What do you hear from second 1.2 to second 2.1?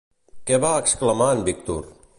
en Víctor?